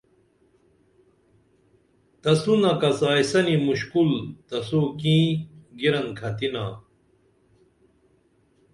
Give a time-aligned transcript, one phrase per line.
[2.21, 4.11] تسونہ کڅائیسنی مُشکُل
[4.47, 5.27] تسوکیں
[5.79, 6.65] گِیرن کھتِنا